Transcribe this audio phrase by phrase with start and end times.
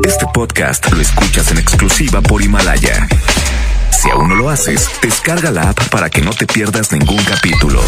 [0.00, 3.06] Este podcast lo escuchas en exclusiva por Himalaya.
[3.90, 7.80] Si aún no lo haces, descarga la app para que no te pierdas ningún capítulo.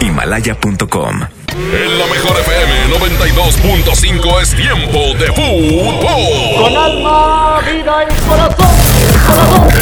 [0.00, 1.22] Himalaya.com.
[1.56, 6.62] En la mejor FM 92.5 es tiempo de fútbol.
[6.62, 8.76] Con alma, vida y corazón.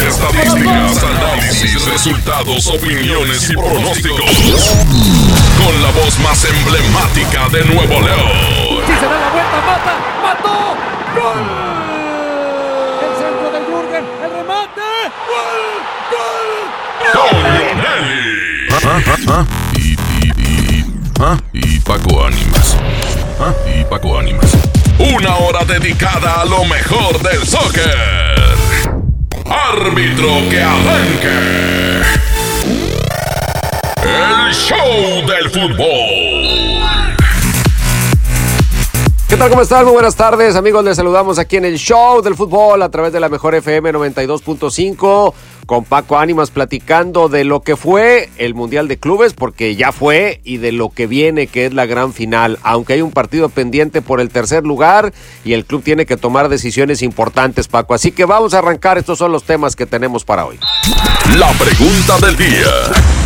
[0.07, 4.75] Estadísticas, análisis, resultados, opiniones y pronósticos.
[5.63, 8.81] Con la voz más emblemática de Nuevo León.
[8.87, 10.75] Si se da la vuelta, mata, mató.
[11.15, 11.65] ¡Gol!
[13.01, 14.81] El centro de Jürgen, el remate.
[19.77, 19.95] Y,
[21.19, 21.37] ¿ah?
[21.83, 22.77] Paco Ánimas.
[23.39, 23.53] ¿Ah?
[23.89, 24.51] Paco Ánimas.
[24.99, 28.55] Una hora dedicada a lo mejor del soccer.
[29.45, 32.01] Árbitro que arranque.
[34.03, 36.64] El show del fútbol.
[39.27, 39.49] ¿Qué tal?
[39.49, 39.85] ¿Cómo están?
[39.85, 40.85] Muy buenas tardes, amigos.
[40.85, 45.33] Les saludamos aquí en el show del fútbol a través de la mejor FM 92.5
[45.65, 50.41] con Paco Ánimas platicando de lo que fue el Mundial de Clubes, porque ya fue,
[50.43, 52.59] y de lo que viene, que es la gran final.
[52.61, 55.11] Aunque hay un partido pendiente por el tercer lugar
[55.43, 57.95] y el club tiene que tomar decisiones importantes, Paco.
[57.95, 58.99] Así que vamos a arrancar.
[58.99, 60.59] Estos son los temas que tenemos para hoy.
[61.35, 63.24] La pregunta del día.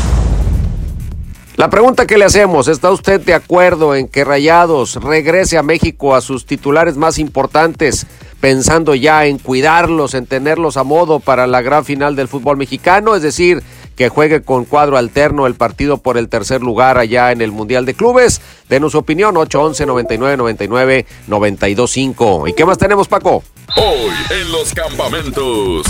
[1.59, 6.15] La pregunta que le hacemos, ¿está usted de acuerdo en que Rayados regrese a México
[6.15, 8.07] a sus titulares más importantes,
[8.39, 13.13] pensando ya en cuidarlos, en tenerlos a modo para la gran final del fútbol mexicano?
[13.13, 13.61] Es decir,
[13.97, 17.85] que juegue con cuadro alterno el partido por el tercer lugar allá en el Mundial
[17.85, 18.39] de Clubes.
[18.69, 22.47] Denos su opinión, 811 99 99 925.
[22.47, 23.43] ¿Y qué más tenemos, Paco?
[23.75, 25.85] Hoy en los campamentos.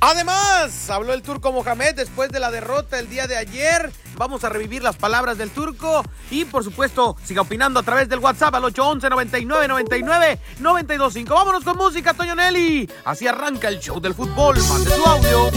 [0.00, 3.92] Además, habló el turco Mohamed después de la derrota el día de ayer.
[4.16, 8.20] Vamos a revivir las palabras del turco y, por supuesto, siga opinando a través del
[8.20, 11.34] WhatsApp al 811 99 99 925.
[11.34, 12.88] Vámonos con música, Toño Nelly.
[13.04, 14.56] Así arranca el show del fútbol.
[14.68, 15.50] Mande su audio.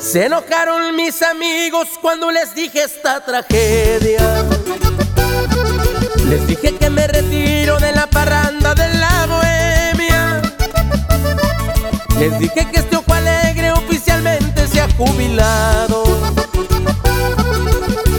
[0.00, 4.44] Se enojaron mis amigos cuando les dije esta tragedia.
[6.28, 10.42] Les dije que me retiro de la parranda de la bohemia.
[12.18, 16.04] Les dije que este ojo alegre oficialmente se ha jubilado.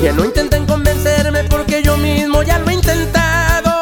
[0.04, 3.80] Ya no intenten convencerme porque yo mismo ya lo he intentado.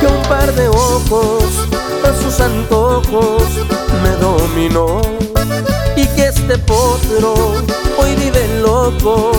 [0.00, 1.44] Que un par de ojos
[2.04, 3.42] a sus antojos
[4.02, 5.29] me dominó que
[6.50, 7.34] este potro
[7.96, 9.30] hoy vive loco,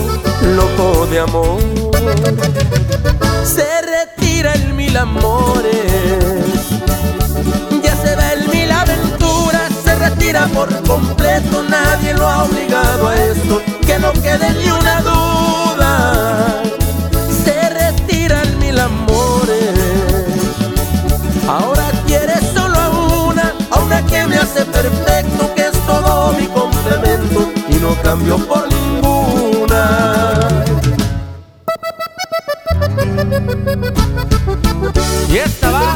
[0.56, 1.60] loco de amor.
[3.44, 5.76] Se retira el mil amores,
[7.84, 13.16] ya se va el mil aventuras, se retira por completo, nadie lo ha obligado a
[13.16, 16.61] esto, que no quede ni una duda.
[28.12, 30.66] Cambio por ninguna.
[35.30, 35.96] Y esta va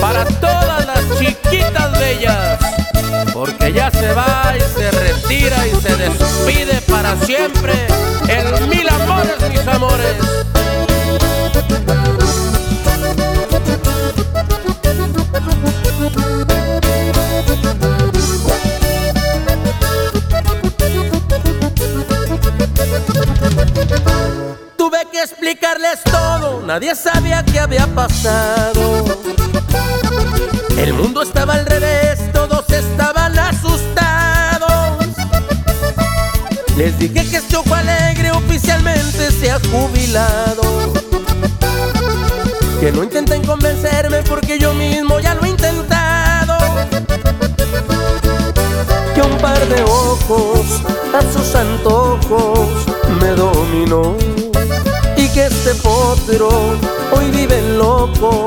[0.00, 2.58] para todas las chiquitas bellas.
[3.34, 7.93] Porque ya se va y se retira y se despide para siempre.
[55.16, 56.48] Y que este potro
[57.12, 58.46] hoy vive loco,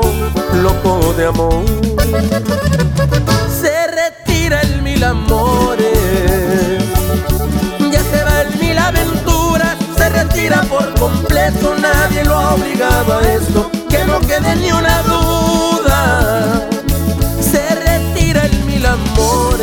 [0.62, 1.64] loco de amor.
[3.60, 6.82] Se retira el mil amores,
[7.92, 13.22] ya se va el mil aventuras, se retira por completo, nadie lo ha obligado a
[13.22, 16.68] esto, que no quede ni una duda.
[17.40, 19.57] Se retira el mil amores,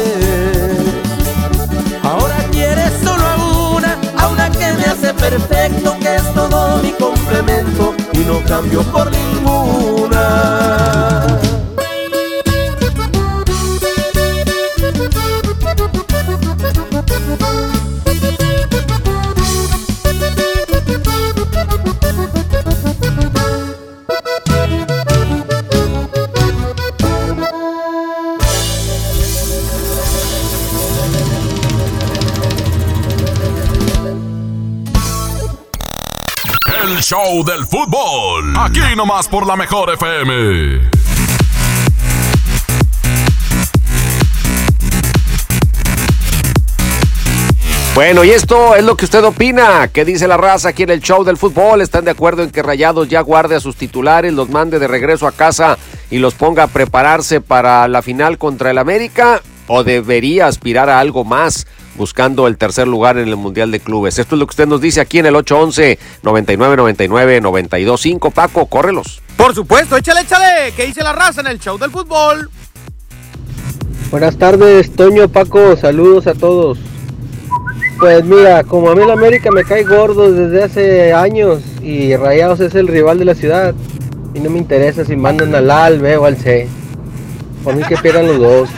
[5.38, 11.05] perfecto, que es todo mi complemento y no cambio por ninguna.
[37.06, 38.58] Show del fútbol.
[38.58, 40.90] Aquí nomás por la mejor FM.
[47.94, 49.88] Bueno, y esto es lo que usted opina.
[49.90, 51.82] ¿Qué dice la raza aquí en el show del fútbol?
[51.82, 55.28] ¿Están de acuerdo en que Rayados ya guarde a sus titulares, los mande de regreso
[55.28, 55.78] a casa
[56.10, 59.44] y los ponga a prepararse para la final contra el América?
[59.68, 61.68] ¿O debería aspirar a algo más?
[61.98, 64.20] Buscando el tercer lugar en el Mundial de Clubes.
[64.20, 68.32] Esto es lo que usted nos dice aquí en el 811-9999-925.
[68.32, 69.22] Paco, córrelos.
[69.38, 70.72] Por supuesto, échale, échale.
[70.76, 72.50] ¿Qué dice la raza en el show del fútbol?
[74.12, 75.76] Buenas tardes, Toño, Paco.
[75.76, 76.80] Saludos a todos.
[78.00, 82.60] Pues mira, como a mí la América me cae gordo desde hace años y Rayados
[82.60, 83.74] es el rival de la ciudad
[84.34, 86.68] y no me interesa si mandan al A, al B o al C.
[87.64, 88.70] Por mí que pierdan los dos.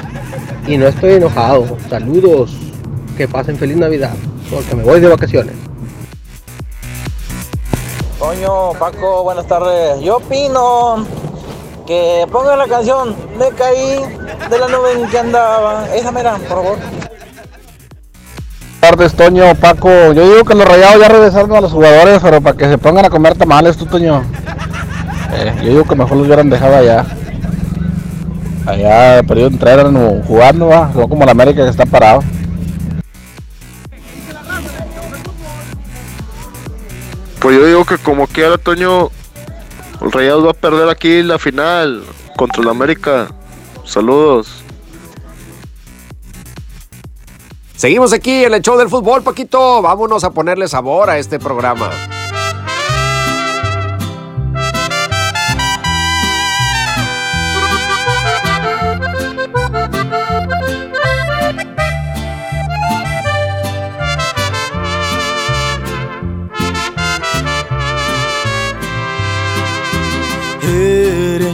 [0.67, 1.77] Y no estoy enojado.
[1.89, 2.66] Saludos.
[3.17, 4.13] Que pasen feliz Navidad.
[4.49, 5.55] Porque me voy de vacaciones.
[8.19, 10.01] Toño, Paco, buenas tardes.
[10.01, 11.05] Yo opino
[11.85, 13.99] que pongan la canción Me caí
[14.49, 15.87] de la nube en que andaba.
[15.95, 16.77] Esa mera, por favor
[18.79, 19.89] tardes, Toño, Paco.
[20.13, 23.05] Yo digo que los rayados ya regresaron a los jugadores, pero para que se pongan
[23.05, 24.23] a comer tamales, tú, Toño.
[25.33, 27.05] Eh, yo digo que mejor los hubieran dejado allá.
[28.65, 29.85] Allá, perdido entrar
[30.25, 30.89] jugando, ¿va?
[30.93, 32.23] no como la América que está parado.
[37.39, 39.09] Pues yo digo que como quiera, Toño,
[40.01, 42.03] el Rayados va a perder aquí la final
[42.35, 43.29] contra la América.
[43.85, 44.63] Saludos.
[47.75, 49.83] Seguimos aquí en el show del fútbol, Paquito.
[49.83, 51.91] Vámonos a ponerle sabor a este programa.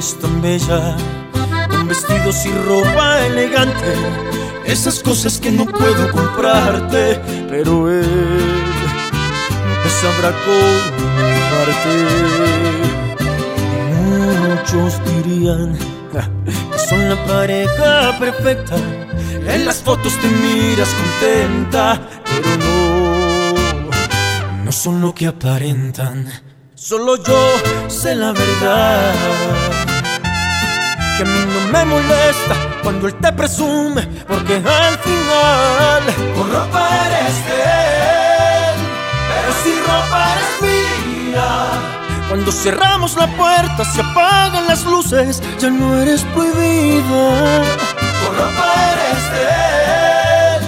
[0.04, 0.98] Eres tan bella,
[1.70, 3.94] con vestidos y ropa elegante
[4.66, 8.06] esas cosas que no puedo comprarte, pero él
[9.82, 12.08] me sabrá compartir.
[14.42, 15.80] Muchos dirían
[16.12, 16.20] que
[16.80, 18.76] son la pareja perfecta.
[19.48, 23.54] En las fotos te miras contenta, pero no,
[24.66, 26.28] no son lo que aparentan.
[26.76, 27.54] Solo yo
[27.88, 29.73] sé la verdad
[31.18, 36.04] que a mí no me molesta cuando él te presume, porque al final
[36.36, 38.78] con ropa eres de él,
[39.30, 41.50] pero si ropa eres mía.
[42.30, 47.64] Cuando cerramos la puerta, se apagan las luces, ya no eres prohibida.
[48.24, 49.44] Con ropa eres de
[50.56, 50.62] él,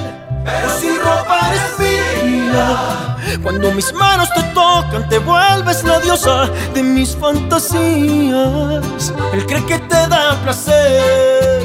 [0.43, 3.14] pero si ropa eres mía.
[3.43, 9.13] Cuando mis manos te tocan, te vuelves la diosa de mis fantasías.
[9.33, 11.63] Él cree que te da placer,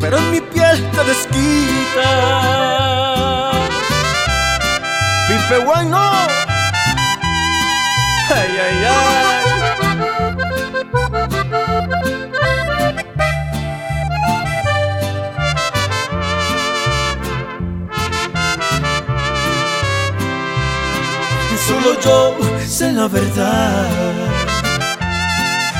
[0.00, 2.08] pero en mi piel te desquita.
[5.28, 5.98] Pipe bueno.
[8.30, 9.21] Ay, ay, ay.
[21.82, 22.36] Solo yo
[22.66, 23.88] sé la verdad.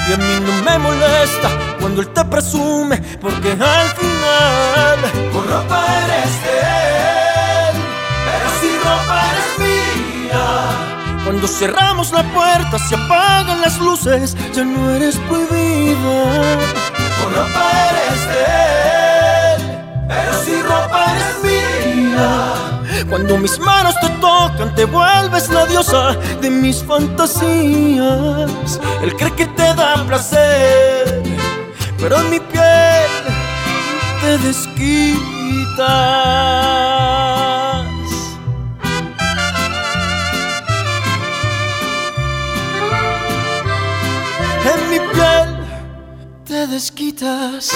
[0.09, 1.49] Y a mí no me molesta
[1.81, 4.99] cuando él te presume, porque al final
[5.33, 6.59] con ropa eres de
[7.71, 7.77] él,
[8.27, 11.25] pero si ropa eres mía.
[11.25, 16.59] Cuando cerramos la puerta, se apagan las luces, ya no eres prohibida.
[17.19, 18.45] Con ropa eres de
[19.55, 19.61] él,
[20.09, 22.72] pero si ropa eres mía.
[23.09, 28.81] Cuando mis manos te tocan, te vuelves la diosa de mis fantasías.
[29.03, 31.23] Él cree que te da placer,
[31.99, 33.11] pero en mi piel
[34.21, 35.87] te desquitas.
[44.75, 45.49] En mi piel
[46.47, 47.73] te desquitas.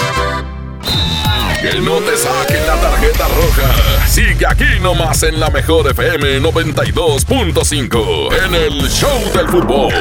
[1.61, 4.07] Que no te saquen la tarjeta roja.
[4.07, 9.93] Sigue aquí nomás en la mejor FM 92.5 en el Show del Fútbol.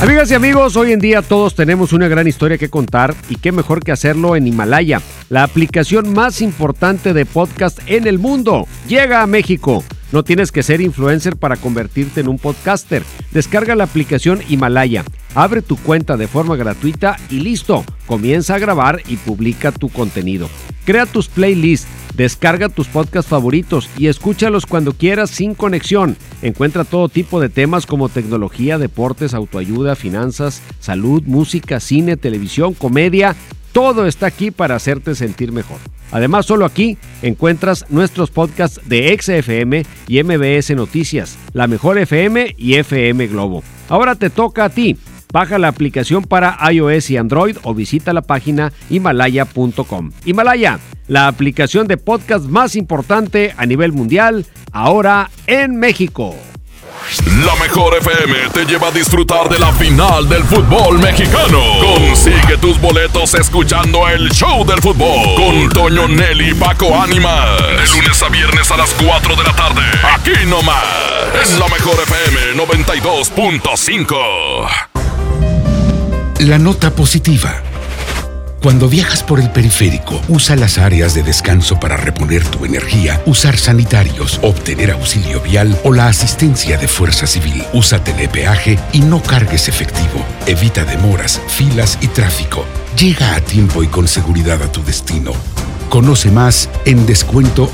[0.00, 3.52] Amigas y amigos, hoy en día todos tenemos una gran historia que contar y qué
[3.52, 8.66] mejor que hacerlo en Himalaya, la aplicación más importante de podcast en el mundo.
[8.88, 9.84] Llega a México.
[10.10, 13.04] No tienes que ser influencer para convertirte en un podcaster.
[13.30, 17.84] Descarga la aplicación Himalaya, abre tu cuenta de forma gratuita y listo.
[18.06, 20.48] Comienza a grabar y publica tu contenido.
[20.84, 21.88] Crea tus playlists
[22.20, 26.16] Descarga tus podcasts favoritos y escúchalos cuando quieras sin conexión.
[26.42, 33.36] Encuentra todo tipo de temas como tecnología, deportes, autoayuda, finanzas, salud, música, cine, televisión, comedia.
[33.72, 35.78] Todo está aquí para hacerte sentir mejor.
[36.12, 42.74] Además, solo aquí encuentras nuestros podcasts de XFM y MBS Noticias, La Mejor FM y
[42.74, 43.62] FM Globo.
[43.88, 44.98] Ahora te toca a ti.
[45.32, 50.10] Baja la aplicación para iOS y Android o visita la página himalaya.com.
[50.24, 56.34] Himalaya, la aplicación de podcast más importante a nivel mundial, ahora en México.
[57.44, 61.58] La mejor FM te lleva a disfrutar de la final del fútbol mexicano.
[61.80, 67.58] Consigue tus boletos escuchando el show del fútbol con Toño Nelly y Paco Ánimas.
[67.58, 69.82] De lunes a viernes a las 4 de la tarde.
[70.14, 70.84] Aquí nomás.
[71.42, 74.99] Es la mejor FM 92.5.
[76.40, 77.54] La nota positiva.
[78.62, 83.58] Cuando viajas por el periférico, usa las áreas de descanso para reponer tu energía, usar
[83.58, 87.62] sanitarios, obtener auxilio vial o la asistencia de Fuerza Civil.
[87.74, 90.24] Usa telepeaje y no cargues efectivo.
[90.46, 92.64] Evita demoras, filas y tráfico.
[92.96, 95.32] Llega a tiempo y con seguridad a tu destino.
[95.90, 97.70] Conoce más en descuento.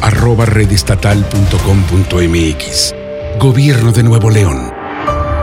[3.38, 4.72] Gobierno de Nuevo León.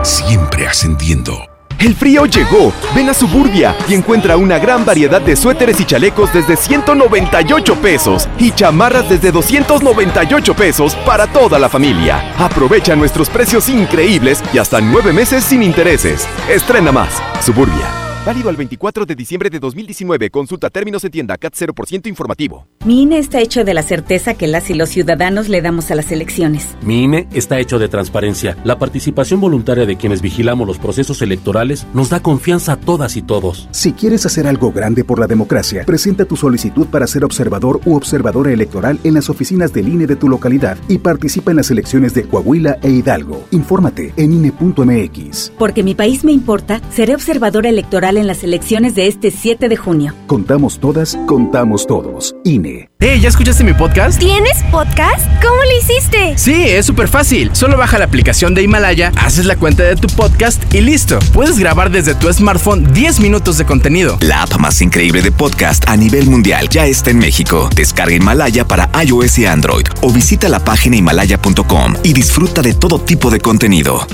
[0.02, 1.53] Siempre ascendiendo.
[1.78, 2.72] El frío llegó.
[2.94, 8.28] Ven a Suburbia y encuentra una gran variedad de suéteres y chalecos desde 198 pesos
[8.38, 12.34] y chamarras desde 298 pesos para toda la familia.
[12.38, 16.28] Aprovecha nuestros precios increíbles y hasta nueve meses sin intereses.
[16.48, 17.22] Estrena más.
[17.40, 18.03] Suburbia.
[18.24, 20.30] Válido al 24 de diciembre de 2019.
[20.30, 22.66] Consulta términos en tienda CAT 0% informativo.
[22.86, 25.94] Mi INE está hecho de la certeza que las y los ciudadanos le damos a
[25.94, 26.74] las elecciones.
[26.80, 28.56] Mi INE está hecho de transparencia.
[28.64, 33.22] La participación voluntaria de quienes vigilamos los procesos electorales nos da confianza a todas y
[33.22, 33.68] todos.
[33.72, 37.94] Si quieres hacer algo grande por la democracia, presenta tu solicitud para ser observador u
[37.94, 42.14] observadora electoral en las oficinas del INE de tu localidad y participa en las elecciones
[42.14, 43.44] de Coahuila e Hidalgo.
[43.50, 45.52] Infórmate en INE.mx.
[45.58, 49.76] Porque mi país me importa, seré observadora electoral en las elecciones de este 7 de
[49.76, 50.14] junio.
[50.26, 52.34] Contamos todas, contamos todos.
[52.44, 52.90] INE.
[53.00, 54.18] Hey, ¿ya escuchaste mi podcast?
[54.18, 55.26] ¿Tienes podcast?
[55.42, 56.38] ¿Cómo lo hiciste?
[56.38, 57.50] Sí, es súper fácil.
[57.52, 61.18] Solo baja la aplicación de Himalaya, haces la cuenta de tu podcast y listo.
[61.32, 64.16] Puedes grabar desde tu smartphone 10 minutos de contenido.
[64.20, 67.68] La app más increíble de podcast a nivel mundial ya está en México.
[67.74, 73.00] Descarga Himalaya para iOS y Android o visita la página himalaya.com y disfruta de todo
[73.00, 74.06] tipo de contenido.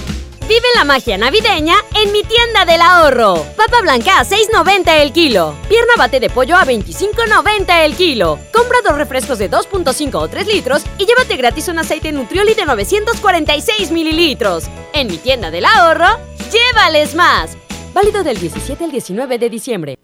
[0.51, 3.47] Vive la magia navideña en mi tienda del ahorro.
[3.57, 5.55] Papa blanca a 6.90 el kilo.
[5.69, 8.37] Pierna bate de pollo a 25.90 el kilo.
[8.53, 12.65] Compra dos refrescos de 2.5 o 3 litros y llévate gratis un aceite Nutrioli de
[12.65, 14.65] 946 mililitros.
[14.93, 16.19] En mi tienda del ahorro,
[16.51, 17.57] llévales más.
[17.95, 19.99] Válido del 17 al 19 de diciembre.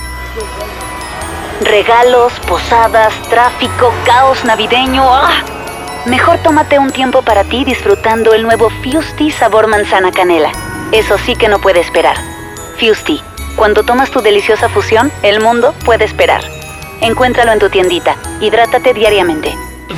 [1.60, 5.02] Regalos, posadas, tráfico, caos navideño.
[5.12, 5.65] ¡Ah!
[6.06, 10.52] Mejor tómate un tiempo para ti disfrutando el nuevo Fusti sabor manzana canela.
[10.92, 12.16] Eso sí que no puede esperar.
[12.78, 13.20] Fusti,
[13.56, 16.42] cuando tomas tu deliciosa fusión, el mundo puede esperar.
[17.00, 18.14] Encuéntralo en tu tiendita.
[18.40, 19.52] Hidrátate diariamente.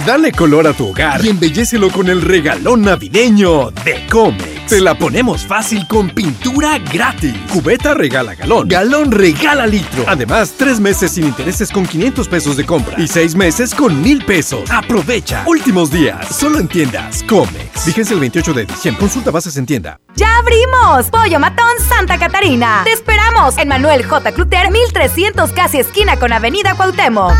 [0.06, 4.66] Dale color a tu hogar y embellecelo con el regalón navideño de Comex.
[4.66, 7.34] Te la ponemos fácil con pintura gratis.
[7.50, 8.68] Cubeta regala galón.
[8.68, 10.04] Galón regala litro.
[10.06, 13.00] Además, tres meses sin intereses con 500 pesos de compra.
[13.00, 14.70] Y seis meses con mil pesos.
[14.70, 15.42] Aprovecha.
[15.46, 16.36] Últimos días.
[16.36, 17.86] Solo en tiendas Comex.
[17.86, 19.00] Vigencia el 28 de diciembre.
[19.00, 19.98] Consulta bases en tienda.
[20.16, 21.10] ¡Ya abrimos!
[21.10, 22.82] Pollo Matón Santa Catarina.
[22.84, 24.32] Te esperamos en Manuel J.
[24.32, 27.32] Cluter, 1300 casi esquina con Avenida Cuauhtémoc.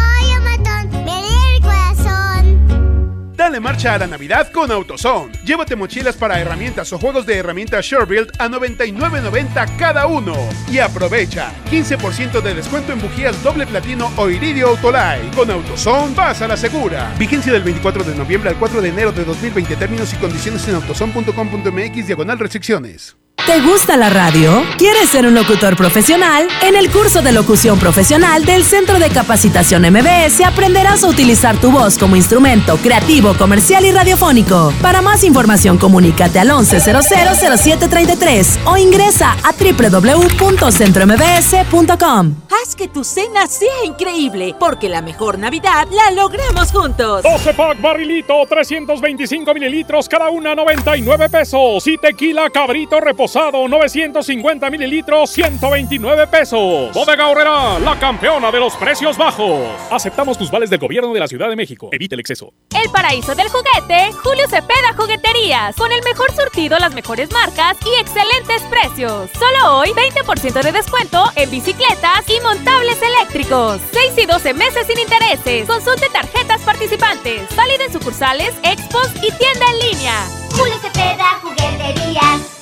[3.49, 5.33] Dale marcha a la Navidad con AutoZone.
[5.43, 10.37] Llévate mochilas para herramientas o juegos de herramientas SureBuild a 99.90 cada uno.
[10.71, 15.35] Y aprovecha 15% de descuento en bujías doble platino o iridio Autolite.
[15.35, 17.11] Con AutoZone vas a la segura.
[17.19, 19.77] Vigencia del 24 de noviembre al 4 de enero de 2020.
[19.77, 23.17] Términos y condiciones en autozone.com.mx diagonal restricciones.
[23.49, 24.63] ¿Te gusta la radio?
[24.77, 26.47] ¿Quieres ser un locutor profesional?
[26.61, 31.71] En el curso de locución profesional del Centro de Capacitación MBS aprenderás a utilizar tu
[31.71, 34.75] voz como instrumento creativo, comercial y radiofónico.
[34.83, 42.35] Para más información, comunícate al 11000733 o ingresa a www.centrombs.com.
[42.51, 47.23] Haz que tu cena sea increíble, porque la mejor Navidad la logramos juntos.
[47.23, 51.87] 12 pack barrilito, 325 mililitros, cada una 99 pesos.
[51.87, 53.38] Y tequila cabrito reposado,
[53.69, 56.93] 950 mililitros, 129 pesos.
[56.93, 59.61] Bodega Horrera, la campeona de los precios bajos.
[59.91, 61.89] Aceptamos tus vales del gobierno de la Ciudad de México.
[61.93, 62.53] Evite el exceso.
[62.71, 65.77] El paraíso del juguete, Julio Cepeda Jugueterías.
[65.77, 69.31] Con el mejor surtido, las mejores marcas y excelentes precios.
[69.39, 73.81] Solo hoy, 20% de descuento en bicicletas y montables eléctricos.
[73.93, 75.67] 6 y 12 meses sin intereses.
[75.67, 77.43] Consulte tarjetas participantes.
[77.57, 80.27] Válido en sucursales, expos y tienda en línea.
[80.53, 82.58] Julio Cepeda, jugueterías.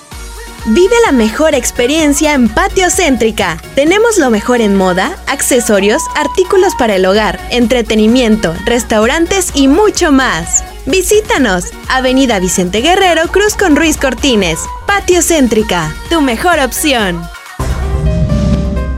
[0.69, 3.57] Vive la mejor experiencia en Patio Céntrica.
[3.77, 10.65] Tenemos lo mejor en moda, accesorios, artículos para el hogar, entretenimiento, restaurantes y mucho más.
[10.85, 14.59] Visítanos, Avenida Vicente Guerrero, Cruz con Ruiz Cortines.
[14.89, 17.23] Patio Céntrica, tu mejor opción.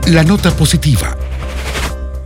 [0.07, 1.18] La nota positiva.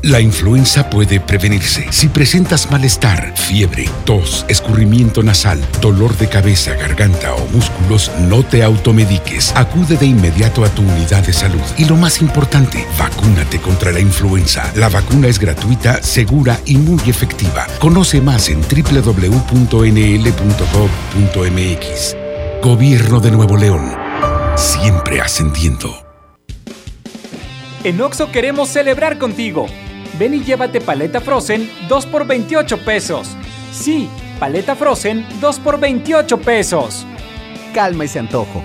[0.04, 1.88] La influenza puede prevenirse.
[1.92, 8.64] Si presentas malestar, fiebre, tos, escurrimiento nasal, dolor de cabeza, garganta o músculos, no te
[8.64, 9.54] automediques.
[9.56, 11.62] Acude de inmediato a tu unidad de salud.
[11.78, 14.70] Y lo más importante, vacúnate contra la influenza.
[14.76, 17.66] La vacuna es gratuita, segura y muy efectiva.
[17.80, 19.38] Conoce más en www.nl.gov.mx.
[22.62, 23.90] Gobierno de Nuevo León.
[24.58, 25.96] Siempre ascendiendo.
[27.86, 29.68] En Oxo queremos celebrar contigo.
[30.20, 33.36] Ven y llévate paleta Frozen 2 por 28 pesos.
[33.72, 37.06] Sí, paleta Frozen 2 por 28 pesos.
[37.74, 38.62] Calma ese antojo.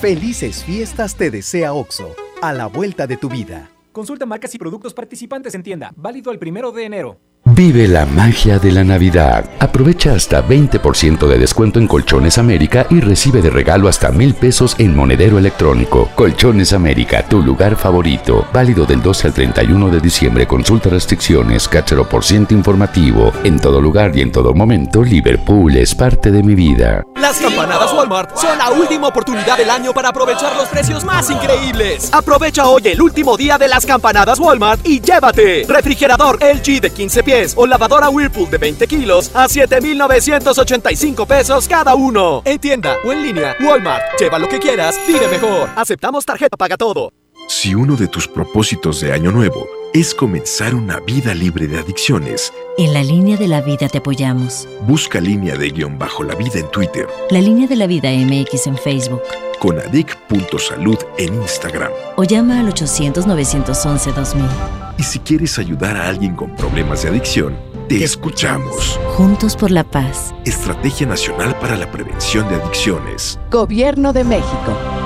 [0.00, 3.70] Felices fiestas te desea Oxo, a la vuelta de tu vida.
[3.92, 5.92] Consulta marcas y productos participantes en tienda.
[5.96, 7.18] Válido el primero de enero.
[7.62, 9.44] Vive la magia de la Navidad.
[9.58, 14.74] Aprovecha hasta 20% de descuento en Colchones América y recibe de regalo hasta mil pesos
[14.78, 16.08] en monedero electrónico.
[16.14, 18.48] Colchones América, tu lugar favorito.
[18.50, 20.46] Válido del 12 al 31 de diciembre.
[20.46, 23.30] Consulta restricciones, cáchero por ciento informativo.
[23.44, 27.04] En todo lugar y en todo momento, Liverpool es parte de mi vida.
[27.16, 32.08] Las campanadas Walmart son la última oportunidad del año para aprovechar los precios más increíbles.
[32.10, 37.22] Aprovecha hoy el último día de las campanadas Walmart y llévate refrigerador LG de 15
[37.22, 42.42] pies o lavadora Whirlpool de 20 kilos a 7,985 pesos cada uno.
[42.44, 44.02] En tienda o en línea, Walmart.
[44.18, 45.68] Lleva lo que quieras, vive mejor.
[45.76, 47.12] Aceptamos tarjeta paga todo.
[47.48, 52.52] Si uno de tus propósitos de año nuevo es comenzar una vida libre de adicciones,
[52.78, 54.68] en la línea de la vida te apoyamos.
[54.82, 58.68] busca línea de guion bajo la vida en Twitter, La línea de la vida MX
[58.68, 59.22] en Facebook.
[59.58, 61.90] con adic.salud en Instagram.
[62.16, 64.89] O llama al 800-911-2000.
[65.00, 67.56] Y si quieres ayudar a alguien con problemas de adicción,
[67.88, 69.00] te escuchamos.
[69.16, 70.34] Juntos por la paz.
[70.44, 73.40] Estrategia Nacional para la Prevención de Adicciones.
[73.50, 74.99] Gobierno de México.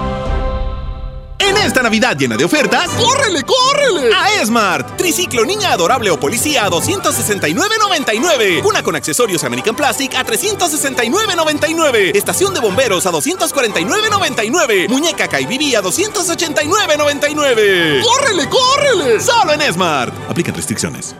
[1.64, 4.14] Esta Navidad llena de ofertas, ¡córrele, córrele!
[4.14, 4.98] A Esmart.
[4.98, 8.62] Triciclo niña adorable o policía a 269.99.
[8.66, 12.14] Una con accesorios American Plastic a 369.99.
[12.14, 14.88] Estación de bomberos a 249.99.
[14.90, 18.02] Muñeca Kaibibi a 289.99.
[18.02, 19.20] ¡Córrele, córrele!
[19.20, 20.12] Solo en Esmart.
[20.28, 21.14] Aplican restricciones.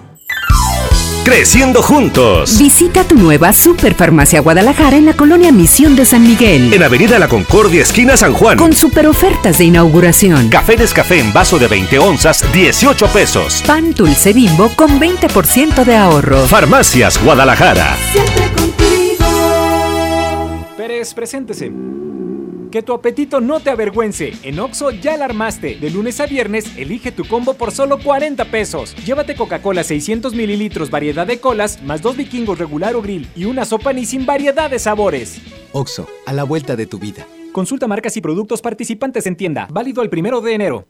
[1.24, 2.58] Creciendo juntos.
[2.58, 6.70] Visita tu nueva Superfarmacia Guadalajara en la colonia Misión de San Miguel.
[6.74, 8.58] En Avenida La Concordia, esquina San Juan.
[8.58, 10.50] Con super ofertas de inauguración.
[10.50, 13.62] Café Nescafé en vaso de 20 onzas, 18 pesos.
[13.66, 16.44] Pan dulce bimbo con 20% de ahorro.
[16.46, 17.96] Farmacias Guadalajara.
[20.76, 21.72] Pérez, preséntese.
[22.74, 24.32] Que tu apetito no te avergüence.
[24.42, 25.76] En Oxo ya la armaste.
[25.76, 28.96] De lunes a viernes, elige tu combo por solo 40 pesos.
[29.06, 33.64] Llévate Coca-Cola 600 mililitros, variedad de colas, más dos vikingos regular o grill y una
[33.64, 35.40] sopa ni sin variedad de sabores.
[35.70, 37.24] Oxo, a la vuelta de tu vida.
[37.52, 39.68] Consulta marcas y productos participantes en tienda.
[39.70, 40.88] Válido el primero de enero.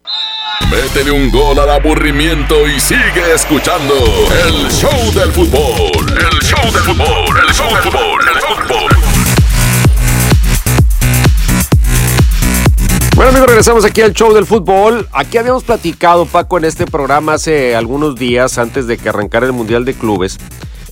[0.71, 3.95] Métele un gol al aburrimiento y sigue escuchando
[4.47, 6.07] el show del fútbol.
[6.09, 8.94] El show del fútbol, el show del fútbol, el fútbol.
[13.25, 15.09] Bueno amigos, regresamos aquí al show del fútbol.
[15.11, 19.55] Aquí habíamos platicado, Paco, en este programa hace algunos días antes de que arrancara el
[19.55, 20.37] Mundial de Clubes.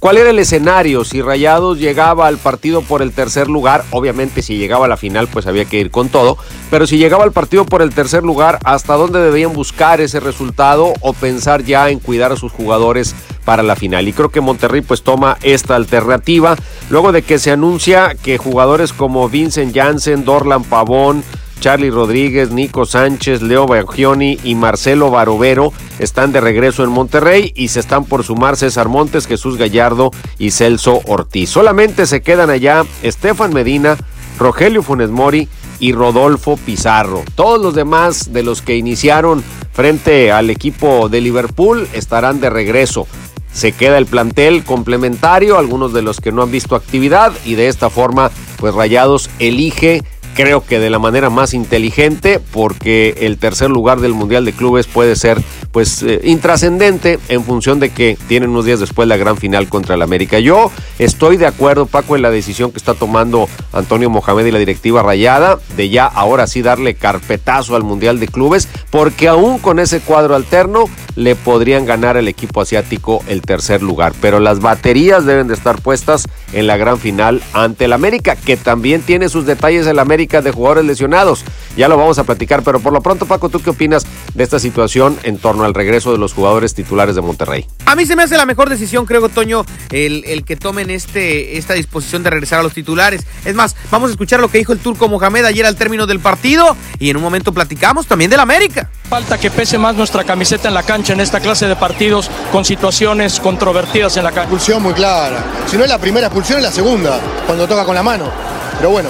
[0.01, 1.05] ¿Cuál era el escenario?
[1.05, 5.29] Si Rayados llegaba al partido por el tercer lugar, obviamente si llegaba a la final
[5.29, 6.39] pues había que ir con todo,
[6.71, 10.95] pero si llegaba al partido por el tercer lugar, ¿hasta dónde debían buscar ese resultado
[11.03, 13.15] o pensar ya en cuidar a sus jugadores
[13.45, 14.09] para la final?
[14.09, 16.57] Y creo que Monterrey pues toma esta alternativa,
[16.89, 21.23] luego de que se anuncia que jugadores como Vincent Janssen, Dorlan Pavón,
[21.63, 27.69] Charlie Rodríguez, Nico Sánchez, Leo Baggioni y Marcelo Barovero están de regreso en Monterrey y
[27.69, 31.51] se están por sumar César Montes, Jesús Gallardo y Celso Ortiz.
[31.51, 33.97] Solamente se quedan allá Estefan Medina,
[34.41, 35.49] Rogelio Funes Mori
[35.79, 37.23] y Rodolfo Pizarro.
[37.37, 43.07] Todos los demás de los que iniciaron frente al equipo de Liverpool estarán de regreso.
[43.53, 47.69] Se queda el plantel complementario, algunos de los que no han visto actividad y de
[47.69, 50.03] esta forma pues Rayados elige
[50.35, 54.87] creo que de la manera más inteligente porque el tercer lugar del Mundial de Clubes
[54.87, 59.37] puede ser pues eh, intrascendente en función de que tienen unos días después la gran
[59.37, 60.39] final contra el América.
[60.39, 64.59] Yo estoy de acuerdo Paco en la decisión que está tomando Antonio Mohamed y la
[64.59, 69.79] directiva Rayada de ya ahora sí darle carpetazo al Mundial de Clubes porque aún con
[69.79, 70.85] ese cuadro alterno
[71.17, 75.81] le podrían ganar al equipo asiático el tercer lugar, pero las baterías deben de estar
[75.81, 80.22] puestas en la gran final ante el América, que también tiene sus detalles el América
[80.27, 81.45] de jugadores lesionados.
[81.77, 84.59] Ya lo vamos a platicar, pero por lo pronto, Paco, ¿tú qué opinas de esta
[84.59, 87.67] situación en torno al regreso de los jugadores titulares de Monterrey?
[87.87, 91.59] A mí se me hace la mejor decisión, creo, Toño, el, el que tomen este,
[91.59, 93.27] esta disposición de regresar a los titulares.
[93.45, 96.21] Es más, vamos a escuchar lo que dijo el turco Mohamed ayer al término del
[96.21, 98.91] partido y en un momento platicamos también del América.
[99.09, 102.65] Falta que pese más nuestra camiseta en la cancha en esta clase de partidos con
[102.65, 104.43] situaciones controvertidas en la cancha.
[104.43, 105.45] Expulsión muy clara.
[105.67, 108.31] Si no es la primera expulsión, es la segunda, cuando toca con la mano.
[108.79, 109.09] Pero bueno,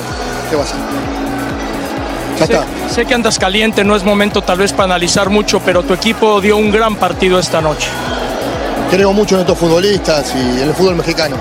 [0.53, 0.81] ¿qué va a hacer?
[2.39, 2.67] Ya sé, está.
[2.91, 6.43] sé que andas caliente, no es momento tal vez para analizar mucho, pero tu equipo
[6.43, 7.89] dio un gran partido esta noche.
[8.91, 11.37] Creo mucho en estos futbolistas y en el fútbol mexicano.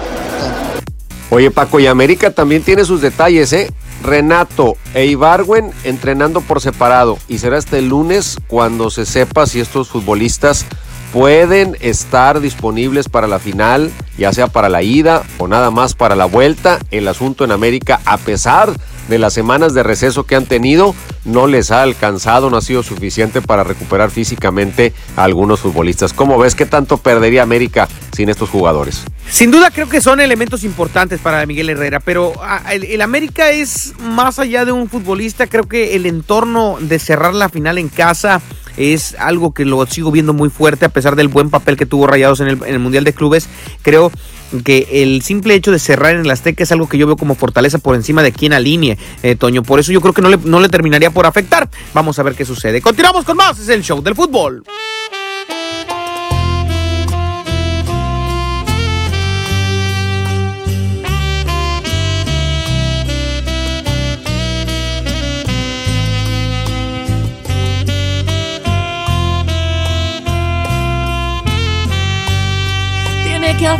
[1.30, 3.70] Oye, Paco, y América también tiene sus detalles, ¿eh?
[4.02, 9.90] Renato e Ibarwen entrenando por separado y será este lunes cuando se sepa si estos
[9.90, 10.66] futbolistas
[11.12, 16.16] pueden estar disponibles para la final, ya sea para la ida o nada más para
[16.16, 16.80] la vuelta.
[16.92, 18.74] El asunto en América, a pesar
[19.10, 20.96] de las semanas de receso que han tenido,
[21.26, 26.14] no les ha alcanzado, no ha sido suficiente para recuperar físicamente a algunos futbolistas.
[26.14, 29.04] ¿Cómo ves qué tanto perdería América sin estos jugadores?
[29.30, 33.50] Sin duda creo que son elementos importantes para Miguel Herrera, pero ah, el, el, América
[33.52, 37.90] es más allá de un futbolista, creo que el entorno de cerrar la final en
[37.90, 38.42] casa
[38.82, 42.08] es algo que lo sigo viendo muy fuerte a pesar del buen papel que tuvo
[42.08, 43.48] Rayados en el, en el Mundial de Clubes.
[43.82, 44.12] Creo
[44.64, 47.36] que el simple hecho de cerrar en el Azteca es algo que yo veo como
[47.36, 49.64] fortaleza por encima de quien alinee, eh, Toño.
[49.64, 51.70] Por eso yo creo que no le, no le terminaría por afectar.
[51.94, 52.82] Vamos a ver qué sucede.
[52.82, 54.64] Continuamos con más, es el show del fútbol.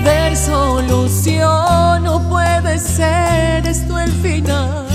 [0.02, 4.88] Haber solución, no puede ser esto el final.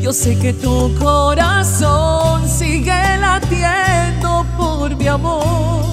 [0.00, 5.84] Yo sé que tu corazón sigue latiendo por mi amor.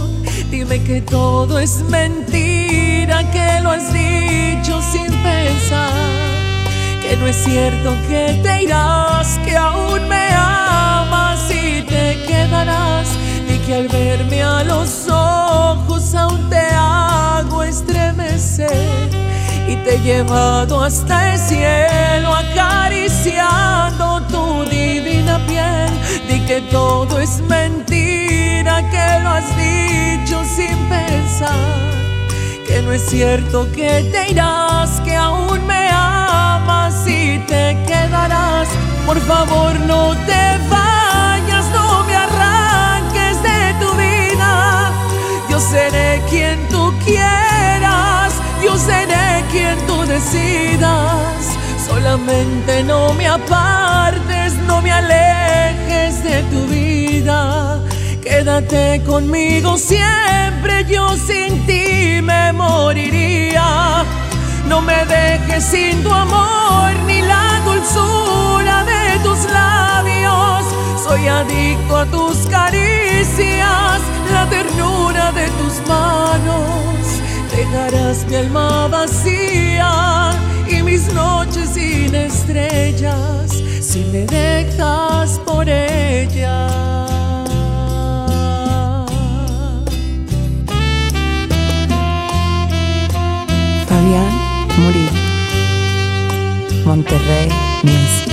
[0.50, 5.92] Dime que todo es mentira, que lo has dicho sin pensar.
[7.02, 13.23] Que no es cierto que te irás, que aún me amas y te quedarás.
[13.66, 19.10] Que al verme a los ojos aún te hago estremecer.
[19.70, 25.90] Y te he llevado hasta el cielo acariciando tu divina piel.
[26.28, 31.56] Di que todo es mentira, que lo has dicho sin pensar.
[32.68, 38.68] Que no es cierto que te irás, que aún me amas y te quedarás.
[39.06, 40.93] Por favor, no te vayas,
[45.54, 51.46] Yo seré quien tú quieras, yo seré quien tú decidas.
[51.88, 57.80] Solamente no me apartes, no me alejes de tu vida.
[58.24, 64.04] Quédate conmigo siempre, yo sin ti me moriría.
[64.68, 70.53] No me dejes sin tu amor ni la dulzura de tus labios.
[71.04, 74.00] Soy adicto a tus caricias,
[74.32, 77.20] la ternura de tus manos.
[77.52, 80.32] Dejarás mi alma vacía
[80.68, 86.68] y mis noches sin estrellas si me dejas por ella.
[93.88, 94.34] Fabián
[94.78, 95.12] Murillo.
[96.86, 97.50] Monterrey
[97.84, 98.33] Music.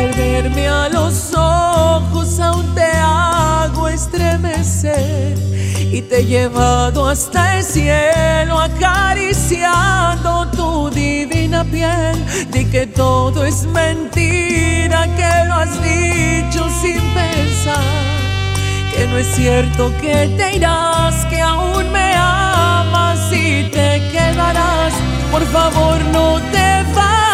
[0.00, 5.36] Al verme a los ojos aún te hago estremecer.
[5.90, 12.16] Y te he llevado hasta el cielo acariciando tu divina piel.
[12.52, 17.82] Di que todo es mentira, que lo has dicho sin pensar.
[18.94, 24.92] Que no es cierto que te irás, que aún me amas y te quedarás.
[25.32, 27.27] Por favor, no te vayas,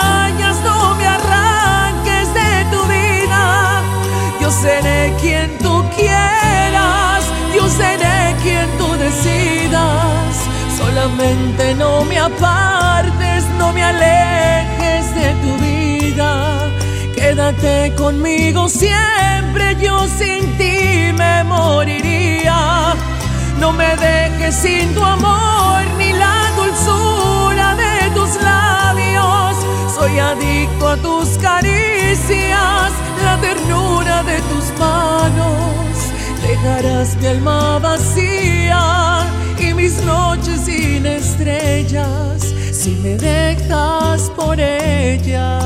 [4.65, 7.23] seré quien tú quieras,
[7.55, 10.33] yo seré quien tú decidas.
[10.79, 16.31] Solamente no me apartes, no me alejes de tu vida.
[17.15, 22.95] Quédate conmigo siempre, yo sin ti me moriría.
[23.61, 29.57] No me dejes sin tu amor ni la dulzura de tus labios.
[29.95, 32.74] Soy adicto a tus caricias
[34.35, 35.95] de tus manos.
[36.43, 39.27] Dejarás mi alma vacía
[39.59, 45.59] y mis noches sin estrellas si me dejas por ella.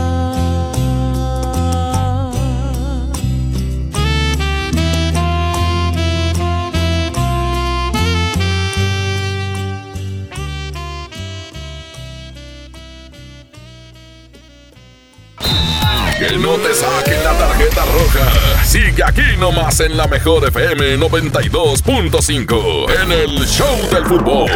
[16.18, 18.57] Que no te saquen la tarjeta roja.
[18.68, 24.50] Sigue aquí nomás en la mejor FM 92.5 en el Show del Fútbol.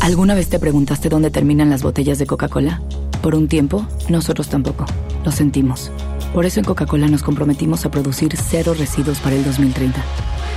[0.00, 2.80] ¿Alguna vez te preguntaste dónde terminan las botellas de Coca-Cola?
[3.20, 4.86] Por un tiempo, nosotros tampoco.
[5.26, 5.92] Lo sentimos.
[6.32, 10.02] Por eso en Coca-Cola nos comprometimos a producir cero residuos para el 2030.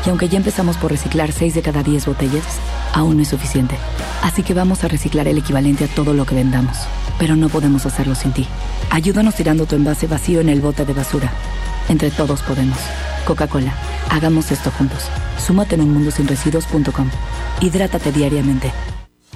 [0.05, 2.45] Y aunque ya empezamos por reciclar 6 de cada 10 botellas,
[2.93, 3.75] aún no es suficiente.
[4.23, 6.77] Así que vamos a reciclar el equivalente a todo lo que vendamos.
[7.17, 8.47] Pero no podemos hacerlo sin ti.
[8.89, 11.31] Ayúdanos tirando tu envase vacío en el bote de basura.
[11.89, 12.77] Entre todos podemos.
[13.25, 13.73] Coca-Cola,
[14.09, 15.03] hagamos esto juntos.
[15.37, 17.09] Súmate en unmundosinresiduos.com.
[17.61, 18.71] Hidrátate diariamente.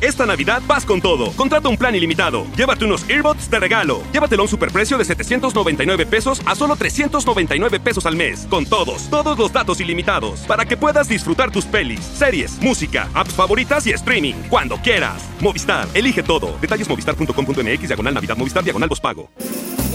[0.04, 1.32] Esta Navidad vas con todo.
[1.32, 2.46] Contrata un plan ilimitado.
[2.58, 4.04] Llévate unos earbuds de regalo.
[4.12, 8.46] Llévatelo a un superprecio de 799 pesos a solo 399 pesos al mes.
[8.50, 10.42] Con todos, todos los datos ilimitados.
[10.42, 14.34] Para que puedas disfrutar tus pelis, series, música, apps favoritas y streaming.
[14.50, 15.24] Cuando quieras.
[15.40, 16.58] Movistar, elige todo.
[16.60, 19.30] Detalles movistar.com.mx, diagonal Navidad, Movistar, diagonal pago.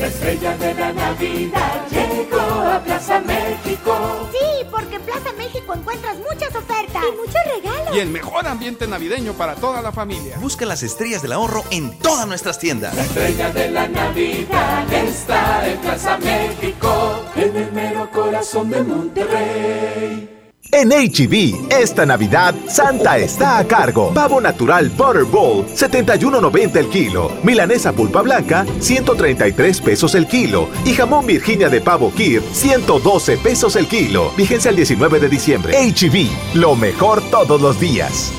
[0.01, 4.31] La estrella de la Navidad llegó a Plaza México.
[4.33, 7.97] Sí, porque en Plaza México encuentras muchas ofertas y muchos regalos.
[7.97, 9.98] Y el mejor ambiente navideño para toda la familia.
[10.41, 12.95] Busca las estrellas del ahorro en todas nuestras tiendas.
[12.95, 20.29] La estrella de la Navidad está en Plaza México, en el mero corazón de Monterrey.
[20.71, 24.15] En HB, esta Navidad, Santa está a cargo.
[24.15, 27.33] Pavo natural Butterball, 71.90 el kilo.
[27.43, 30.69] Milanesa pulpa blanca, 133 pesos el kilo.
[30.85, 34.31] Y jamón Virginia de pavo Kir, 112 pesos el kilo.
[34.37, 35.75] Vigencia el 19 de diciembre.
[35.77, 38.33] HB, lo mejor todos los días.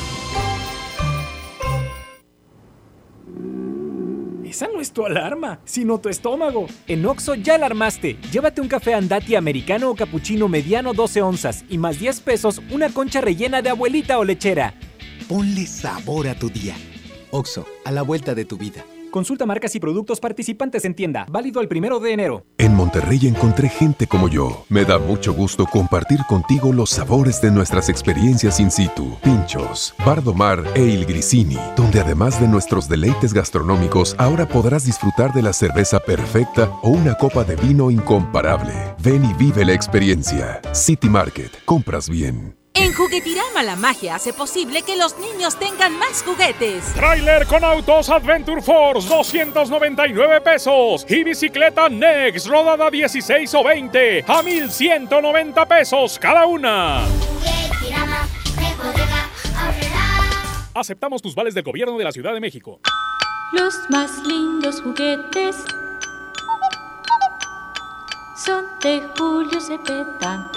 [4.60, 6.68] Esa no es tu alarma, sino tu estómago.
[6.86, 8.18] En Oxo ya alarmaste.
[8.30, 12.90] Llévate un café andati americano o cappuccino mediano 12 onzas y más 10 pesos una
[12.90, 14.74] concha rellena de abuelita o lechera.
[15.30, 16.76] Ponle sabor a tu día.
[17.32, 18.84] Oxo, a la vuelta de tu vida.
[19.12, 21.26] Consulta marcas y productos participantes en tienda.
[21.30, 22.46] Válido el primero de enero.
[22.58, 24.66] En Monterrey encontré gente como yo.
[24.70, 29.18] Me da mucho gusto compartir contigo los sabores de nuestras experiencias in situ.
[29.24, 35.42] Pinchos, Bardomar e Il Grisini, donde además de nuestros deleites gastronómicos, ahora podrás disfrutar de
[35.42, 38.74] la cerveza perfecta o una copa de vino incomparable.
[39.02, 40.62] Ven y vive la experiencia.
[40.74, 42.59] City Market, compras bien.
[42.80, 46.94] En Juguetirama la magia hace posible que los niños tengan más juguetes.
[46.94, 54.42] Trailer con autos Adventure Force 299 pesos y bicicleta Next rodada 16 o 20 a
[54.42, 57.04] 1190 pesos cada una.
[60.74, 62.80] Aceptamos tus vales del gobierno de la Ciudad de México.
[63.52, 65.58] Los más lindos juguetes
[68.38, 70.50] son de Julio Cepeda.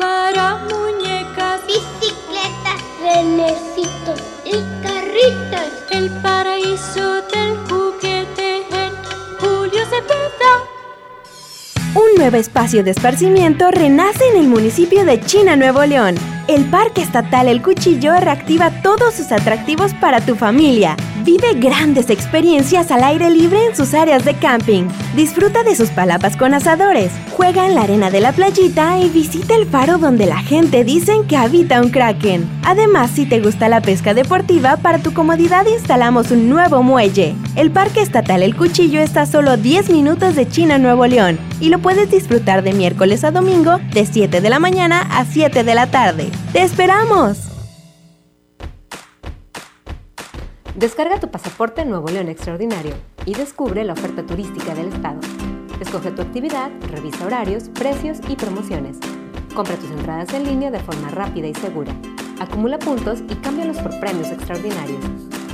[0.00, 5.68] Para muñecas, bicicletas, renecitos y carritos.
[5.90, 8.92] El paraíso del juguete en
[9.38, 10.52] Julio Cepeda.
[11.94, 16.14] Un nuevo espacio de esparcimiento renace en el municipio de China, Nuevo León.
[16.48, 20.96] El Parque Estatal El Cuchillo reactiva todos sus atractivos para tu familia.
[21.24, 24.84] Vive grandes experiencias al aire libre en sus áreas de camping.
[25.14, 27.12] Disfruta de sus palapas con asadores.
[27.36, 31.26] Juega en la arena de la playita y visita el faro donde la gente dicen
[31.26, 32.48] que habita un kraken.
[32.64, 37.34] Además, si te gusta la pesca deportiva, para tu comodidad instalamos un nuevo muelle.
[37.54, 41.68] El Parque Estatal El Cuchillo está a solo 10 minutos de China, Nuevo León, y
[41.68, 45.74] lo puedes disfrutar de miércoles a domingo de 7 de la mañana a 7 de
[45.74, 46.30] la tarde.
[46.54, 47.49] ¡Te esperamos!
[50.80, 52.94] Descarga tu pasaporte Nuevo León Extraordinario
[53.26, 55.20] y descubre la oferta turística del estado.
[55.78, 58.96] Escoge tu actividad, revisa horarios, precios y promociones.
[59.54, 61.92] Compra tus entradas en línea de forma rápida y segura.
[62.40, 65.04] Acumula puntos y cámbialos por premios extraordinarios.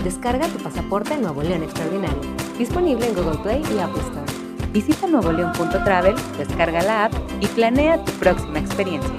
[0.04, 2.20] Descarga tu pasaporte Nuevo León Extraordinario.
[2.56, 4.70] Disponible en Google Play y Apple Store.
[4.72, 9.10] Visita nuevoleón.travel, descarga la app y planea tu próxima experiencia.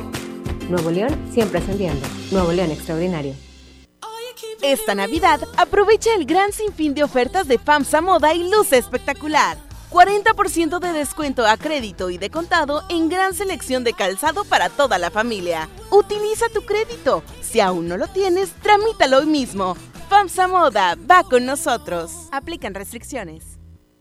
[0.70, 2.08] Nuevo León siempre ascendiendo.
[2.32, 3.46] Nuevo León Extraordinario.
[4.62, 9.58] Esta Navidad aprovecha el gran sinfín de ofertas de FAMSA Moda y luce espectacular.
[9.91, 14.98] 40% de descuento a crédito y de contado en gran selección de calzado para toda
[14.98, 15.70] la familia.
[15.91, 17.24] Utiliza tu crédito.
[17.41, 19.78] Si aún no lo tienes, tramítalo hoy mismo.
[20.10, 22.12] FAMSA Moda va con nosotros.
[22.32, 23.57] Aplican restricciones.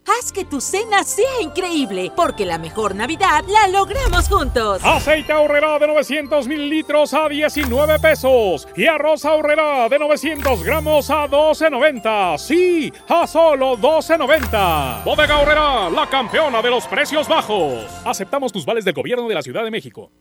[0.07, 4.81] Haz que tu cena sea increíble, porque la mejor Navidad la logramos juntos.
[4.85, 8.69] Aceite ahorrerá de 900 mililitros a 19 pesos.
[8.77, 12.39] Y arroz ahorrerá de 900 gramos a 12.90.
[12.39, 15.03] Sí, a solo 12.90.
[15.05, 17.85] Bodega ahorrerá, la campeona de los precios bajos.
[18.05, 20.13] Aceptamos tus vales del gobierno de la Ciudad de México.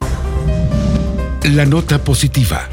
[1.44, 2.68] La nota positiva.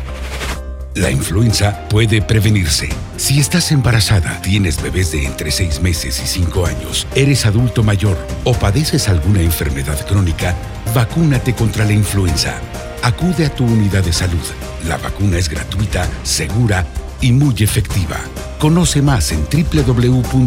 [0.94, 2.90] La influenza puede prevenirse.
[3.16, 8.18] Si estás embarazada, tienes bebés de entre 6 meses y 5 años, eres adulto mayor
[8.44, 10.55] o padeces alguna enfermedad crónica,
[10.94, 12.57] vacúnate contra la influenza.
[13.02, 14.42] Acude a tu unidad de salud.
[14.87, 16.85] La vacuna es gratuita, segura
[17.22, 18.18] y muy efectiva.
[18.59, 20.46] Conoce más en www.nl.gov.mx.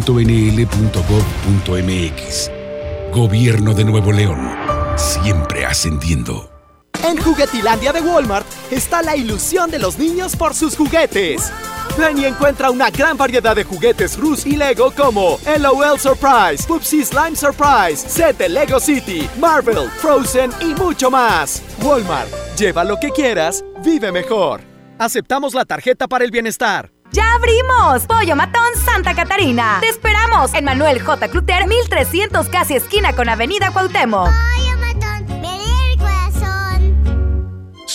[3.12, 4.48] Gobierno de Nuevo León.
[4.96, 6.55] Siempre ascendiendo.
[7.04, 11.52] En Juguetilandia de Walmart está la ilusión de los niños por sus juguetes.
[11.96, 17.36] Ven encuentra una gran variedad de juguetes Rus y Lego como LOL Surprise, Pupsi Slime
[17.36, 21.62] Surprise, set de Lego City, Marvel, Frozen y mucho más.
[21.82, 24.60] Walmart, lleva lo que quieras, vive mejor.
[24.98, 26.90] Aceptamos la tarjeta para el bienestar.
[27.12, 28.06] ¡Ya abrimos!
[28.06, 29.78] Pollo Matón Santa Catarina.
[29.80, 31.28] Te esperamos en Manuel J.
[31.28, 34.28] Cluter, 1300 casi esquina con Avenida Cuauhtémoc.